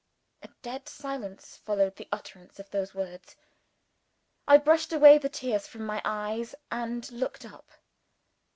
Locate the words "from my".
5.67-6.01